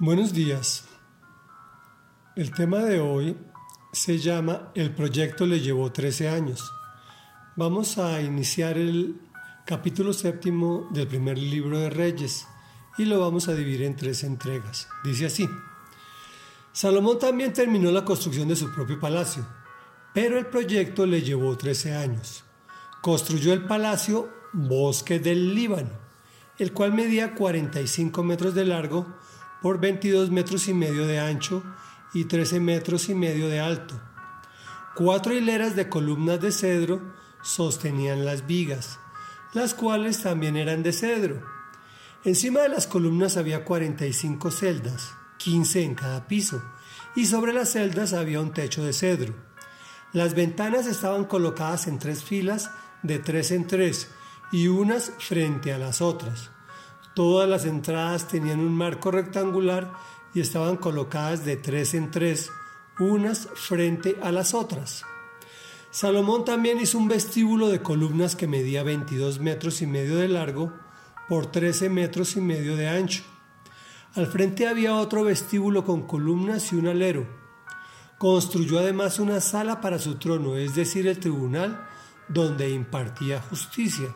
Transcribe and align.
Buenos 0.00 0.32
días. 0.32 0.84
El 2.36 2.52
tema 2.52 2.78
de 2.78 3.00
hoy 3.00 3.36
se 3.92 4.18
llama 4.18 4.70
El 4.76 4.94
proyecto 4.94 5.44
le 5.44 5.58
llevó 5.58 5.90
13 5.90 6.28
años. 6.28 6.72
Vamos 7.56 7.98
a 7.98 8.20
iniciar 8.20 8.78
el 8.78 9.20
capítulo 9.66 10.12
séptimo 10.12 10.86
del 10.92 11.08
primer 11.08 11.36
libro 11.36 11.80
de 11.80 11.90
Reyes 11.90 12.46
y 12.96 13.06
lo 13.06 13.18
vamos 13.18 13.48
a 13.48 13.56
dividir 13.56 13.82
en 13.82 13.96
tres 13.96 14.22
entregas. 14.22 14.86
Dice 15.02 15.26
así. 15.26 15.50
Salomón 16.70 17.18
también 17.18 17.52
terminó 17.52 17.90
la 17.90 18.04
construcción 18.04 18.46
de 18.46 18.54
su 18.54 18.72
propio 18.72 19.00
palacio, 19.00 19.44
pero 20.14 20.38
el 20.38 20.46
proyecto 20.46 21.06
le 21.06 21.22
llevó 21.22 21.56
13 21.56 21.96
años. 21.96 22.44
Construyó 23.02 23.52
el 23.52 23.64
palacio 23.64 24.30
Bosque 24.52 25.18
del 25.18 25.56
Líbano, 25.56 25.90
el 26.56 26.72
cual 26.72 26.92
medía 26.92 27.34
45 27.34 28.22
metros 28.22 28.54
de 28.54 28.64
largo 28.64 29.18
por 29.62 29.80
22 29.80 30.30
metros 30.30 30.68
y 30.68 30.74
medio 30.74 31.06
de 31.06 31.18
ancho 31.18 31.62
y 32.14 32.24
13 32.24 32.60
metros 32.60 33.08
y 33.08 33.14
medio 33.14 33.48
de 33.48 33.60
alto. 33.60 34.00
Cuatro 34.94 35.34
hileras 35.34 35.76
de 35.76 35.88
columnas 35.88 36.40
de 36.40 36.52
cedro 36.52 37.14
sostenían 37.42 38.24
las 38.24 38.46
vigas, 38.46 38.98
las 39.52 39.74
cuales 39.74 40.22
también 40.22 40.56
eran 40.56 40.82
de 40.82 40.92
cedro. 40.92 41.42
Encima 42.24 42.60
de 42.60 42.68
las 42.68 42.86
columnas 42.86 43.36
había 43.36 43.64
45 43.64 44.50
celdas, 44.50 45.12
15 45.38 45.84
en 45.84 45.94
cada 45.94 46.26
piso, 46.26 46.62
y 47.14 47.26
sobre 47.26 47.52
las 47.52 47.72
celdas 47.72 48.12
había 48.12 48.40
un 48.40 48.52
techo 48.52 48.84
de 48.84 48.92
cedro. 48.92 49.34
Las 50.12 50.34
ventanas 50.34 50.86
estaban 50.86 51.24
colocadas 51.24 51.86
en 51.86 51.98
tres 51.98 52.24
filas 52.24 52.70
de 53.02 53.18
tres 53.18 53.50
en 53.50 53.66
tres 53.66 54.08
y 54.50 54.68
unas 54.68 55.12
frente 55.18 55.72
a 55.72 55.78
las 55.78 56.00
otras. 56.00 56.50
Todas 57.18 57.48
las 57.48 57.64
entradas 57.64 58.28
tenían 58.28 58.60
un 58.60 58.76
marco 58.76 59.10
rectangular 59.10 59.92
y 60.34 60.40
estaban 60.40 60.76
colocadas 60.76 61.44
de 61.44 61.56
tres 61.56 61.94
en 61.94 62.12
tres, 62.12 62.52
unas 63.00 63.48
frente 63.56 64.16
a 64.22 64.30
las 64.30 64.54
otras. 64.54 65.02
Salomón 65.90 66.44
también 66.44 66.78
hizo 66.78 66.96
un 66.96 67.08
vestíbulo 67.08 67.70
de 67.70 67.82
columnas 67.82 68.36
que 68.36 68.46
medía 68.46 68.84
22 68.84 69.40
metros 69.40 69.82
y 69.82 69.88
medio 69.88 70.14
de 70.14 70.28
largo 70.28 70.72
por 71.28 71.46
13 71.46 71.88
metros 71.90 72.36
y 72.36 72.40
medio 72.40 72.76
de 72.76 72.88
ancho. 72.88 73.24
Al 74.14 74.28
frente 74.28 74.68
había 74.68 74.94
otro 74.94 75.24
vestíbulo 75.24 75.84
con 75.84 76.06
columnas 76.06 76.72
y 76.72 76.76
un 76.76 76.86
alero. 76.86 77.26
Construyó 78.18 78.78
además 78.78 79.18
una 79.18 79.40
sala 79.40 79.80
para 79.80 79.98
su 79.98 80.20
trono, 80.20 80.56
es 80.56 80.76
decir, 80.76 81.08
el 81.08 81.18
tribunal 81.18 81.84
donde 82.28 82.70
impartía 82.70 83.42
justicia. 83.42 84.14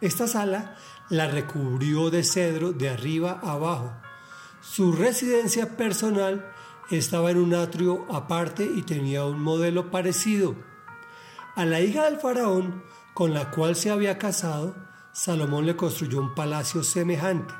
Esta 0.00 0.26
sala 0.26 0.76
la 1.10 1.28
recubrió 1.28 2.10
de 2.10 2.24
cedro 2.24 2.72
de 2.72 2.88
arriba 2.88 3.40
a 3.42 3.52
abajo. 3.52 3.92
Su 4.62 4.92
residencia 4.92 5.76
personal 5.76 6.52
estaba 6.90 7.30
en 7.30 7.38
un 7.38 7.54
atrio 7.54 8.06
aparte 8.10 8.64
y 8.64 8.82
tenía 8.82 9.24
un 9.24 9.40
modelo 9.42 9.90
parecido. 9.90 10.54
A 11.54 11.64
la 11.64 11.80
hija 11.80 12.04
del 12.04 12.18
faraón, 12.18 12.82
con 13.12 13.34
la 13.34 13.50
cual 13.50 13.76
se 13.76 13.90
había 13.90 14.18
casado, 14.18 14.74
Salomón 15.12 15.66
le 15.66 15.76
construyó 15.76 16.20
un 16.20 16.34
palacio 16.34 16.82
semejante. 16.82 17.52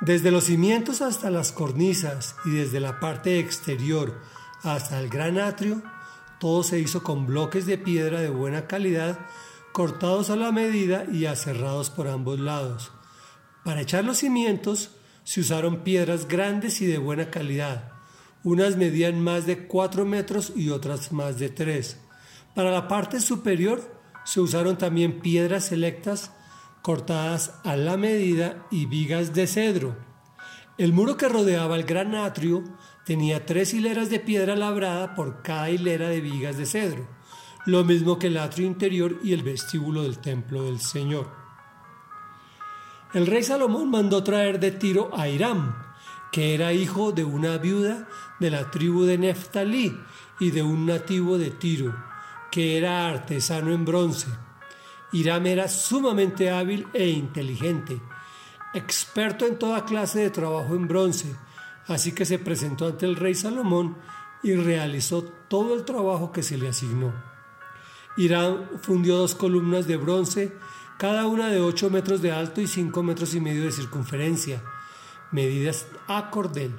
Desde 0.00 0.30
los 0.30 0.44
cimientos 0.44 1.02
hasta 1.02 1.30
las 1.30 1.52
cornisas 1.52 2.34
y 2.46 2.50
desde 2.50 2.80
la 2.80 2.98
parte 2.98 3.38
exterior 3.38 4.18
hasta 4.62 4.98
el 4.98 5.10
gran 5.10 5.38
atrio, 5.38 5.82
todo 6.38 6.62
se 6.62 6.80
hizo 6.80 7.02
con 7.02 7.26
bloques 7.26 7.66
de 7.66 7.76
piedra 7.76 8.20
de 8.20 8.30
buena 8.30 8.66
calidad 8.66 9.18
cortados 9.72 10.30
a 10.30 10.36
la 10.36 10.52
medida 10.52 11.04
y 11.10 11.26
aserrados 11.26 11.90
por 11.90 12.08
ambos 12.08 12.40
lados. 12.40 12.92
Para 13.64 13.82
echar 13.82 14.04
los 14.04 14.18
cimientos 14.18 14.96
se 15.24 15.40
usaron 15.40 15.84
piedras 15.84 16.26
grandes 16.26 16.80
y 16.80 16.86
de 16.86 16.98
buena 16.98 17.30
calidad. 17.30 17.92
Unas 18.42 18.76
medían 18.76 19.20
más 19.20 19.46
de 19.46 19.66
4 19.66 20.04
metros 20.04 20.52
y 20.56 20.70
otras 20.70 21.12
más 21.12 21.38
de 21.38 21.50
3. 21.50 21.98
Para 22.54 22.70
la 22.70 22.88
parte 22.88 23.20
superior 23.20 24.00
se 24.24 24.40
usaron 24.40 24.78
también 24.78 25.20
piedras 25.20 25.66
selectas 25.66 26.32
cortadas 26.82 27.54
a 27.64 27.76
la 27.76 27.96
medida 27.96 28.66
y 28.70 28.86
vigas 28.86 29.34
de 29.34 29.46
cedro. 29.46 29.96
El 30.78 30.94
muro 30.94 31.18
que 31.18 31.28
rodeaba 31.28 31.76
el 31.76 31.84
gran 31.84 32.14
atrio 32.14 32.64
tenía 33.04 33.44
tres 33.44 33.74
hileras 33.74 34.08
de 34.08 34.18
piedra 34.18 34.56
labrada 34.56 35.14
por 35.14 35.42
cada 35.42 35.68
hilera 35.68 36.08
de 36.08 36.22
vigas 36.22 36.56
de 36.56 36.64
cedro 36.64 37.20
lo 37.66 37.84
mismo 37.84 38.18
que 38.18 38.28
el 38.28 38.38
atrio 38.38 38.66
interior 38.66 39.18
y 39.22 39.32
el 39.32 39.42
vestíbulo 39.42 40.02
del 40.02 40.18
templo 40.18 40.64
del 40.64 40.80
Señor. 40.80 41.28
El 43.12 43.26
rey 43.26 43.42
Salomón 43.42 43.90
mandó 43.90 44.22
traer 44.22 44.60
de 44.60 44.70
Tiro 44.70 45.10
a 45.12 45.28
Hiram, 45.28 45.74
que 46.30 46.54
era 46.54 46.72
hijo 46.72 47.12
de 47.12 47.24
una 47.24 47.58
viuda 47.58 48.08
de 48.38 48.50
la 48.50 48.70
tribu 48.70 49.04
de 49.04 49.18
Neftalí 49.18 49.96
y 50.38 50.50
de 50.52 50.62
un 50.62 50.86
nativo 50.86 51.36
de 51.36 51.50
Tiro, 51.50 51.94
que 52.50 52.78
era 52.78 53.08
artesano 53.08 53.72
en 53.72 53.84
bronce. 53.84 54.28
Hiram 55.12 55.46
era 55.46 55.68
sumamente 55.68 56.50
hábil 56.50 56.86
e 56.92 57.08
inteligente, 57.08 58.00
experto 58.74 59.44
en 59.44 59.58
toda 59.58 59.84
clase 59.84 60.20
de 60.20 60.30
trabajo 60.30 60.74
en 60.76 60.86
bronce, 60.86 61.34
así 61.88 62.12
que 62.12 62.24
se 62.24 62.38
presentó 62.38 62.86
ante 62.86 63.06
el 63.06 63.16
rey 63.16 63.34
Salomón 63.34 63.96
y 64.42 64.54
realizó 64.54 65.24
todo 65.24 65.74
el 65.74 65.84
trabajo 65.84 66.30
que 66.30 66.44
se 66.44 66.56
le 66.56 66.68
asignó. 66.68 67.29
Irán 68.16 68.68
fundió 68.82 69.16
dos 69.16 69.34
columnas 69.34 69.86
de 69.86 69.96
bronce, 69.96 70.52
cada 70.98 71.26
una 71.26 71.48
de 71.48 71.60
8 71.60 71.90
metros 71.90 72.20
de 72.22 72.32
alto 72.32 72.60
y 72.60 72.66
5 72.66 73.02
metros 73.02 73.34
y 73.34 73.40
medio 73.40 73.64
de 73.64 73.72
circunferencia, 73.72 74.62
medidas 75.30 75.86
a 76.06 76.30
cordel. 76.30 76.74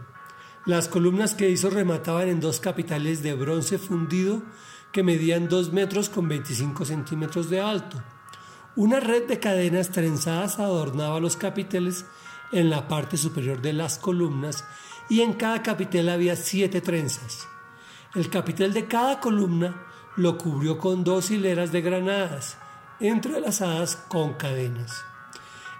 Las 0.65 0.87
columnas 0.87 1.33
que 1.33 1.49
hizo 1.49 1.69
remataban 1.69 2.27
en 2.27 2.39
dos 2.39 2.59
capitales 2.59 3.23
de 3.23 3.33
bronce 3.33 3.79
fundido 3.79 4.43
que 4.91 5.03
medían 5.03 5.47
2 5.47 5.73
metros 5.73 6.09
con 6.09 6.27
25 6.27 6.85
centímetros 6.85 7.49
de 7.49 7.61
alto. 7.61 8.03
Una 8.75 8.99
red 8.99 9.27
de 9.27 9.39
cadenas 9.39 9.89
trenzadas 9.89 10.59
adornaba 10.59 11.19
los 11.19 11.35
capiteles 11.35 12.05
en 12.51 12.69
la 12.69 12.87
parte 12.87 13.17
superior 13.17 13.61
de 13.61 13.73
las 13.73 13.97
columnas 13.97 14.65
y 15.09 15.21
en 15.21 15.33
cada 15.33 15.63
capitel 15.63 16.09
había 16.09 16.35
siete 16.35 16.81
trenzas. 16.81 17.47
El 18.13 18.29
capitel 18.29 18.73
de 18.73 18.85
cada 18.85 19.19
columna 19.19 19.87
lo 20.15 20.37
cubrió 20.37 20.77
con 20.77 21.03
dos 21.03 21.31
hileras 21.31 21.71
de 21.71 21.81
granadas, 21.81 22.57
entrelazadas 22.99 23.95
con 23.95 24.33
cadenas. 24.33 25.03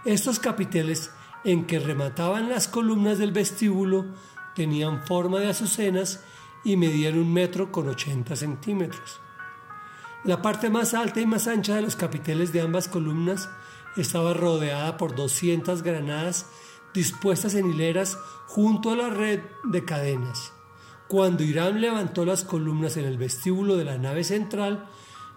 Estos 0.06 0.40
capiteles 0.40 1.12
en 1.44 1.66
que 1.66 1.80
remataban 1.80 2.50
las 2.50 2.68
columnas 2.68 3.18
del 3.18 3.31
vestíbulo 3.31 4.06
tenían 4.56 5.06
forma 5.06 5.40
de 5.40 5.50
azucenas 5.50 6.24
y 6.64 6.78
medían 6.78 7.18
un 7.18 7.31
metro 7.31 7.72
con 7.72 7.90
80 7.90 8.36
centímetros. 8.36 9.19
La 10.24 10.42
parte 10.42 10.69
más 10.69 10.94
alta 10.94 11.19
y 11.19 11.25
más 11.25 11.48
ancha 11.48 11.75
de 11.75 11.81
los 11.81 11.96
capiteles 11.96 12.53
de 12.53 12.62
ambas 12.62 12.88
columnas 12.88 13.50
estaba 13.98 14.34
rodeada 14.34 14.98
por 14.98 15.16
200 15.16 15.81
granadas 15.81 16.46
dispuestas 16.94 17.56
en 17.56 17.69
hileras 17.69 18.18
junto 18.48 18.92
a 18.92 18.96
la 18.96 19.09
red 19.09 19.42
de 19.63 19.86
cadenas. 19.86 20.53
Cuando 21.12 21.44
Irán 21.44 21.82
levantó 21.82 22.24
las 22.24 22.46
columnas 22.46 22.96
en 22.96 23.04
el 23.04 23.18
vestíbulo 23.18 23.76
de 23.76 23.84
la 23.84 23.98
nave 23.98 24.24
central, 24.24 24.86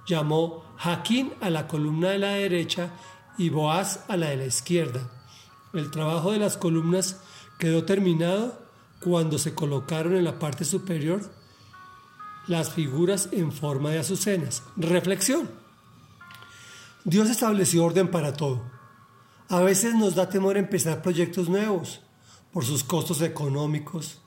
llamó 0.06 0.62
Jaquín 0.76 1.32
a 1.40 1.50
la 1.50 1.66
columna 1.66 2.10
de 2.10 2.18
la 2.20 2.28
derecha 2.28 2.90
y 3.38 3.48
Boaz 3.48 4.04
a 4.06 4.16
la 4.16 4.28
de 4.28 4.36
la 4.36 4.46
izquierda. 4.46 5.10
El 5.72 5.90
trabajo 5.90 6.30
de 6.30 6.38
las 6.38 6.56
columnas 6.56 7.20
quedó 7.58 7.84
terminado 7.84 8.56
cuando 9.00 9.36
se 9.36 9.52
colocaron 9.52 10.14
en 10.14 10.22
la 10.22 10.38
parte 10.38 10.64
superior 10.64 11.28
las 12.46 12.70
figuras 12.70 13.30
en 13.32 13.50
forma 13.50 13.90
de 13.90 13.98
azucenas. 13.98 14.62
Reflexión. 14.76 15.50
Dios 17.02 17.28
estableció 17.28 17.84
orden 17.84 18.12
para 18.12 18.34
todo. 18.34 18.62
A 19.48 19.58
veces 19.58 19.96
nos 19.96 20.14
da 20.14 20.28
temor 20.28 20.56
empezar 20.56 21.02
proyectos 21.02 21.48
nuevos 21.48 22.00
por 22.52 22.64
sus 22.64 22.84
costos 22.84 23.22
económicos, 23.22 24.20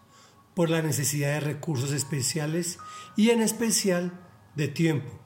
por 0.57 0.71
la 0.71 0.81
necesidad 0.81 1.33
de 1.33 1.39
recursos 1.39 1.91
especiales 1.91 2.79
y 3.15 3.29
en 3.29 3.43
especial 3.43 4.19
de 4.55 4.67
tiempo. 4.67 5.23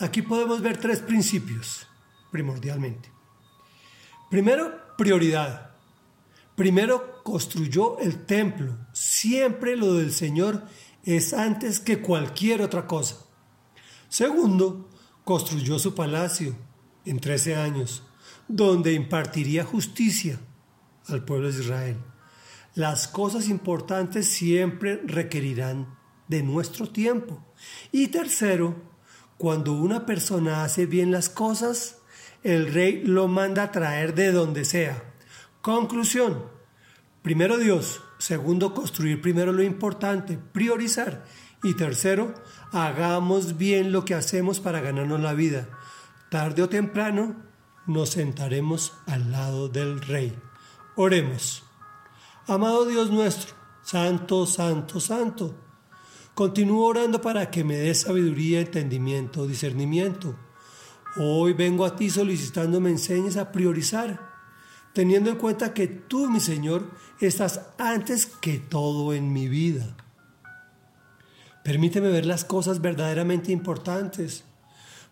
Aquí 0.00 0.20
podemos 0.20 0.62
ver 0.62 0.78
tres 0.78 0.98
principios 0.98 1.86
primordialmente. 2.32 3.08
Primero, 4.28 4.74
prioridad. 4.98 5.76
Primero 6.56 7.22
construyó 7.22 8.00
el 8.00 8.26
templo. 8.26 8.76
Siempre 8.92 9.76
lo 9.76 9.94
del 9.94 10.10
Señor 10.10 10.64
es 11.04 11.34
antes 11.34 11.78
que 11.78 12.00
cualquier 12.00 12.60
otra 12.60 12.88
cosa. 12.88 13.18
Segundo, 14.08 14.90
construyó 15.22 15.78
su 15.78 15.94
palacio 15.94 16.56
en 17.04 17.20
13 17.20 17.54
años, 17.54 18.02
donde 18.48 18.92
impartiría 18.92 19.64
justicia 19.64 20.40
al 21.06 21.24
pueblo 21.24 21.52
de 21.52 21.60
Israel. 21.60 22.13
Las 22.74 23.08
cosas 23.08 23.48
importantes 23.48 24.26
siempre 24.28 25.00
requerirán 25.04 25.96
de 26.28 26.42
nuestro 26.42 26.88
tiempo. 26.88 27.44
Y 27.92 28.08
tercero, 28.08 28.74
cuando 29.38 29.72
una 29.72 30.06
persona 30.06 30.64
hace 30.64 30.86
bien 30.86 31.10
las 31.10 31.28
cosas, 31.28 31.98
el 32.42 32.72
rey 32.72 33.02
lo 33.04 33.28
manda 33.28 33.62
a 33.62 33.72
traer 33.72 34.14
de 34.14 34.32
donde 34.32 34.64
sea. 34.64 35.14
Conclusión, 35.62 36.54
Primero 37.24 37.56
Dios, 37.56 38.02
segundo 38.18 38.74
construir 38.74 39.22
primero 39.22 39.50
lo 39.50 39.62
importante, 39.62 40.36
priorizar 40.36 41.24
y 41.62 41.72
tercero, 41.74 42.34
hagamos 42.70 43.56
bien 43.56 43.92
lo 43.92 44.04
que 44.04 44.12
hacemos 44.12 44.60
para 44.60 44.82
ganarnos 44.82 45.20
la 45.20 45.32
vida. 45.32 45.70
Tarde 46.30 46.60
o 46.60 46.68
temprano 46.68 47.36
nos 47.86 48.10
sentaremos 48.10 48.92
al 49.06 49.32
lado 49.32 49.70
del 49.70 50.02
Rey. 50.02 50.38
Oremos. 50.96 51.62
Amado 52.46 52.84
Dios 52.84 53.10
nuestro, 53.10 53.54
Santo, 53.82 54.44
Santo, 54.44 55.00
Santo, 55.00 55.54
continúo 56.34 56.84
orando 56.84 57.22
para 57.22 57.50
que 57.50 57.64
me 57.64 57.78
des 57.78 58.02
sabiduría, 58.02 58.60
entendimiento, 58.60 59.46
discernimiento. 59.46 60.36
Hoy 61.16 61.54
vengo 61.54 61.86
a 61.86 61.96
ti 61.96 62.10
solicitando 62.10 62.82
me 62.82 62.90
enseñes 62.90 63.38
a 63.38 63.50
priorizar, 63.50 64.20
teniendo 64.92 65.30
en 65.30 65.36
cuenta 65.36 65.72
que 65.72 65.86
tú, 65.86 66.28
mi 66.28 66.38
Señor, 66.38 66.90
estás 67.18 67.62
antes 67.78 68.26
que 68.26 68.58
todo 68.58 69.14
en 69.14 69.32
mi 69.32 69.48
vida. 69.48 69.96
Permíteme 71.64 72.10
ver 72.10 72.26
las 72.26 72.44
cosas 72.44 72.82
verdaderamente 72.82 73.52
importantes, 73.52 74.44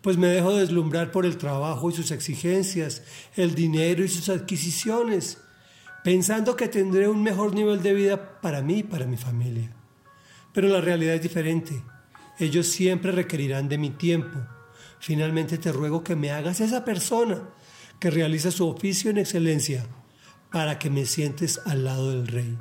pues 0.03 0.19
me 0.19 0.27
dejo 0.27 0.55
deslumbrar 0.55 1.11
por 1.11 1.25
el 1.25 1.39
trabajo 1.39 1.89
y 1.89 1.95
sus 1.95 2.11
exigencias, 2.11 3.05
el 3.37 3.55
dinero 3.55 4.05
y 4.05 4.09
sus 4.09 4.29
adquisiciones, 4.29 5.39
pensando 6.05 6.57
que 6.57 6.69
tendré 6.69 7.09
un 7.09 7.23
mejor 7.23 7.55
nivel 7.55 7.83
de 7.83 7.95
vida 7.95 8.41
para 8.41 8.63
mí 8.63 8.79
y 8.79 8.83
para 8.83 9.07
mi 9.07 9.17
familia. 9.17 9.75
Pero 10.53 10.69
la 10.69 10.81
realidad 10.81 11.15
es 11.15 11.23
diferente. 11.23 11.83
Ellos 12.39 12.67
siempre 12.67 13.13
requerirán 13.13 13.69
de 13.69 13.79
mi 13.79 13.91
tiempo. 13.91 14.39
Finalmente 14.99 15.59
te 15.59 15.73
ruego 15.73 16.03
que 16.05 16.17
me 16.17 16.31
hagas 16.31 16.61
esa 16.61 16.85
persona 16.85 17.43
que 17.99 18.11
realiza 18.11 18.51
su 18.51 18.67
oficio 18.69 19.11
en 19.11 19.19
excelencia 19.19 19.87
para 20.51 20.79
que 20.79 20.91
me 20.91 21.07
sientes 21.07 21.61
al 21.65 21.85
lado 21.85 22.11
del 22.11 22.27
Rey, 22.27 22.59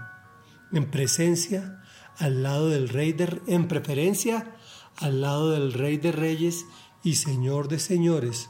en 0.72 0.90
presencia 0.90 1.82
al 2.18 2.44
lado 2.44 2.70
del 2.70 2.90
Rey 2.90 3.14
de, 3.14 3.42
en 3.48 3.68
preferencia 3.68 4.56
al 4.98 5.22
lado 5.22 5.52
del 5.52 5.74
Rey 5.74 5.98
de 5.98 6.12
Reyes 6.12 6.66
y 7.04 7.16
Señor 7.16 7.68
de 7.68 7.80
Señores. 7.80 8.50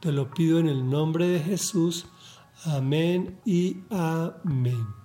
Te 0.00 0.12
lo 0.12 0.32
pido 0.34 0.58
en 0.58 0.68
el 0.68 0.90
nombre 0.90 1.28
de 1.28 1.40
Jesús. 1.40 2.06
Amén 2.64 3.40
y 3.44 3.82
amén. 3.90 5.01